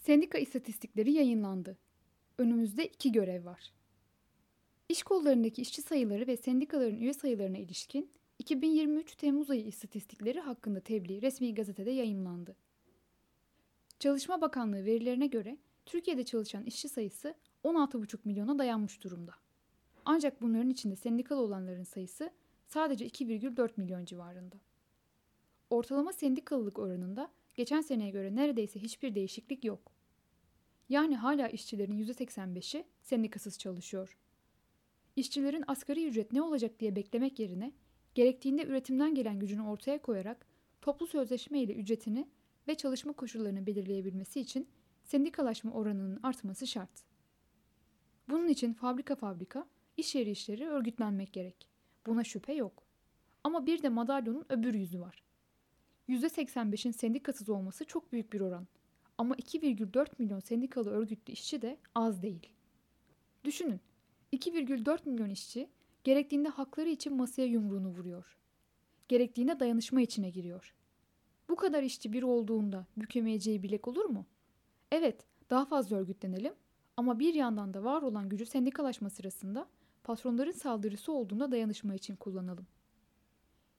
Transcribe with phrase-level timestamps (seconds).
[0.00, 1.78] Sendika istatistikleri yayınlandı.
[2.38, 3.72] Önümüzde iki görev var.
[4.88, 11.22] İş kollarındaki işçi sayıları ve sendikaların üye sayılarına ilişkin 2023 Temmuz ayı istatistikleri hakkında tebliğ
[11.22, 12.56] resmi gazetede yayınlandı.
[13.98, 19.34] Çalışma Bakanlığı verilerine göre Türkiye'de çalışan işçi sayısı 16,5 milyona dayanmış durumda.
[20.04, 22.30] Ancak bunların içinde sendikalı olanların sayısı
[22.66, 24.56] sadece 2,4 milyon civarında.
[25.70, 27.30] Ortalama sendikalılık oranında
[27.60, 29.92] geçen seneye göre neredeyse hiçbir değişiklik yok.
[30.88, 34.16] Yani hala işçilerin %85'i sendikasız çalışıyor.
[35.16, 37.72] İşçilerin asgari ücret ne olacak diye beklemek yerine
[38.14, 40.46] gerektiğinde üretimden gelen gücünü ortaya koyarak
[40.82, 42.28] toplu sözleşme ile ücretini
[42.68, 44.68] ve çalışma koşullarını belirleyebilmesi için
[45.04, 47.04] sendikalaşma oranının artması şart.
[48.28, 51.68] Bunun için fabrika fabrika, iş yeri işleri örgütlenmek gerek.
[52.06, 52.82] Buna şüphe yok.
[53.44, 55.29] Ama bir de madalyonun öbür yüzü var.
[56.10, 58.66] %85'in sendikasız olması çok büyük bir oran.
[59.18, 62.48] Ama 2,4 milyon sendikalı örgütlü işçi de az değil.
[63.44, 63.80] Düşünün,
[64.32, 65.68] 2,4 milyon işçi
[66.04, 68.36] gerektiğinde hakları için masaya yumruğunu vuruyor.
[69.08, 70.74] Gerektiğinde dayanışma içine giriyor.
[71.48, 74.26] Bu kadar işçi bir olduğunda bükemeyeceği bilek olur mu?
[74.92, 76.54] Evet, daha fazla örgütlenelim
[76.96, 79.68] ama bir yandan da var olan gücü sendikalaşma sırasında
[80.04, 82.66] patronların saldırısı olduğunda dayanışma için kullanalım.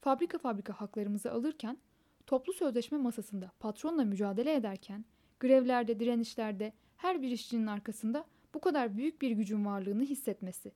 [0.00, 1.78] Fabrika fabrika haklarımızı alırken,
[2.26, 5.04] toplu sözleşme masasında patronla mücadele ederken,
[5.40, 10.72] grevlerde, direnişlerde her bir işçinin arkasında bu kadar büyük bir gücün varlığını hissetmesi,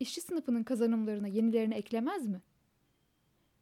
[0.00, 2.42] işçi sınıfının kazanımlarına yenilerini eklemez mi?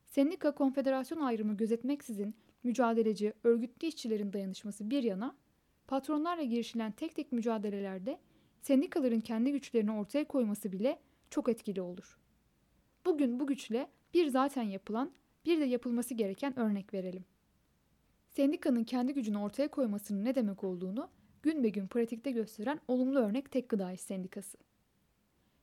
[0.07, 5.37] Sendika konfederasyon ayrımı gözetmeksizin mücadeleci, örgütlü işçilerin dayanışması bir yana,
[5.87, 8.19] patronlarla girişilen tek tek mücadelelerde
[8.63, 10.99] sendikaların kendi güçlerini ortaya koyması bile
[11.31, 12.19] çok etkili olur.
[13.07, 15.11] Bugün bu güçle bir zaten yapılan,
[15.45, 17.25] bir de yapılması gereken örnek verelim.
[18.29, 21.09] Sendikanın kendi gücünü ortaya koymasının ne demek olduğunu
[21.43, 24.59] gün be gün pratikte gösteren olumlu örnek Tek Gıda İş Sendikası.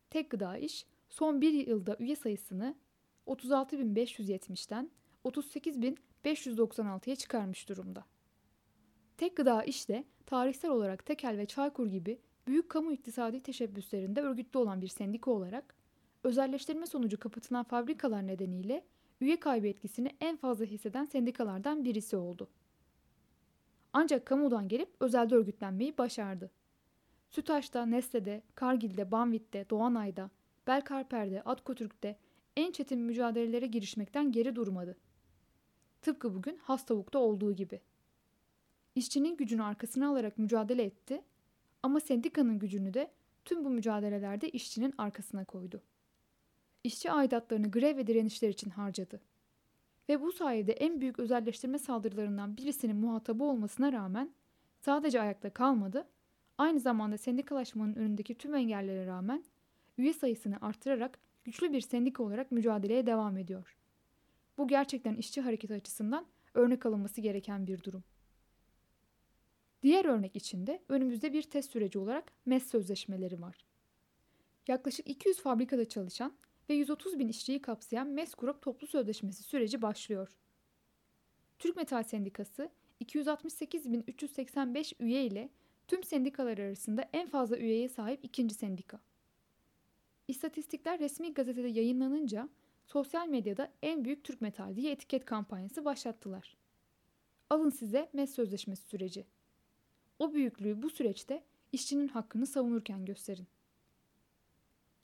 [0.10, 2.76] Tek Gıda İş son bir yılda üye sayısını
[3.28, 4.92] 36.570'ten
[5.26, 8.06] 38.596'ya çıkarmış durumda.
[9.18, 14.60] Tek Gıda İş de tarihsel olarak Tekel ve Çaykur gibi büyük kamu iktisadi teşebbüslerinde örgütlü
[14.60, 15.76] olan bir sendika olarak
[16.24, 18.84] özelleştirme sonucu kapatılan fabrikalar nedeniyle
[19.22, 22.50] üye kaybı etkisini en fazla hisseden sendikalardan birisi oldu.
[23.94, 26.52] Ancak kamudan gelip özelde örgütlenmeyi başardı.
[27.30, 30.30] Sütaş'ta, Nestle'de, Kargil'de, Banvit'te, Doğanay'da,
[30.68, 32.18] Belkarper'de, Atkotürk'te
[32.56, 34.98] en çetin mücadelelere girişmekten geri durmadı.
[36.02, 37.82] Tıpkı bugün Hastavuk'ta olduğu gibi.
[38.96, 41.22] İşçinin gücünü arkasına alarak mücadele etti
[41.84, 43.12] ama sendikanın gücünü de
[43.46, 45.82] tüm bu mücadelelerde işçinin arkasına koydu.
[46.88, 49.22] İşçi aidatlarını grev ve direnişler için harcadı.
[50.10, 54.32] Ve bu sayede en büyük özelleştirme saldırılarından birisinin muhatabı olmasına rağmen
[54.80, 56.08] sadece ayakta kalmadı,
[56.58, 59.44] aynı zamanda sendikalaşmanın önündeki tüm engellere rağmen
[59.98, 63.78] üye sayısını artırarak güçlü bir sendika olarak mücadeleye devam ediyor.
[64.58, 68.04] Bu gerçekten işçi hareketi açısından örnek alınması gereken bir durum.
[69.84, 73.66] Diğer örnek içinde önümüzde bir test süreci olarak MES sözleşmeleri var.
[74.68, 76.34] Yaklaşık 200 fabrikada çalışan
[76.70, 80.38] ve 130 bin işçiyi kapsayan MES Grup toplu sözleşmesi süreci başlıyor.
[81.60, 82.70] Türk Metal Sendikası
[83.04, 85.50] 268.385 üye ile
[85.88, 89.00] tüm sendikalar arasında en fazla üyeye sahip ikinci sendika.
[90.28, 92.50] İstatistikler resmi gazetede yayınlanınca
[92.86, 96.58] sosyal medyada en büyük Türk Metal diye etiket kampanyası başlattılar.
[97.50, 99.26] Alın size MES sözleşmesi süreci.
[100.20, 103.48] O büyüklüğü bu süreçte işçinin hakkını savunurken gösterin.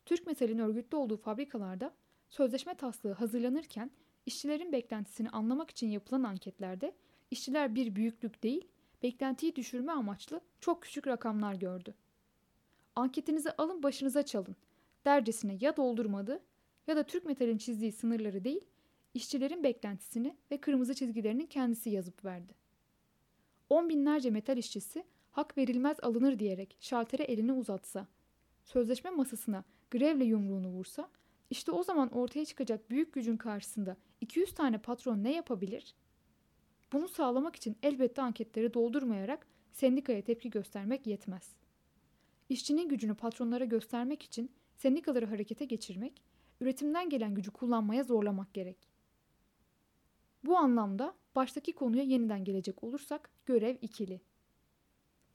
[0.05, 1.93] Türk Metal'in örgütlü olduğu fabrikalarda
[2.29, 3.91] sözleşme taslağı hazırlanırken
[4.25, 6.95] işçilerin beklentisini anlamak için yapılan anketlerde
[7.31, 8.67] işçiler bir büyüklük değil,
[9.03, 11.93] beklentiyi düşürme amaçlı çok küçük rakamlar gördü.
[12.95, 14.55] Anketinizi alın başınıza çalın
[15.05, 16.43] dercesine ya doldurmadı
[16.87, 18.65] ya da Türk Metal'in çizdiği sınırları değil,
[19.13, 22.53] işçilerin beklentisini ve kırmızı çizgilerinin kendisi yazıp verdi.
[23.69, 28.07] On binlerce metal işçisi hak verilmez alınır diyerek şaltere elini uzatsa,
[28.63, 29.63] sözleşme masasına
[29.93, 31.09] grevle yumruğunu vursa,
[31.49, 35.95] işte o zaman ortaya çıkacak büyük gücün karşısında 200 tane patron ne yapabilir?
[36.93, 41.55] Bunu sağlamak için elbette anketleri doldurmayarak sendikaya tepki göstermek yetmez.
[42.49, 46.21] İşçinin gücünü patronlara göstermek için sendikaları harekete geçirmek,
[46.61, 48.77] üretimden gelen gücü kullanmaya zorlamak gerek.
[50.43, 54.21] Bu anlamda baştaki konuya yeniden gelecek olursak görev ikili.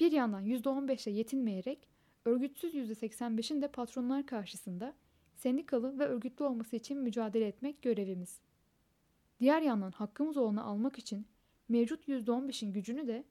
[0.00, 1.88] Bir yandan %15'e yetinmeyerek
[2.24, 4.94] örgütsüz %85'in de patronlar karşısında
[5.36, 8.40] sendikalı ve örgütlü olması için mücadele etmek görevimiz.
[9.40, 11.26] Diğer yandan hakkımız olanı almak için
[11.68, 13.24] mevcut %15'in gücünü de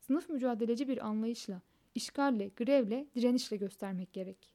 [0.00, 1.62] sınıf mücadeleci bir anlayışla,
[1.94, 4.52] işgalle, grevle, direnişle göstermek gerek.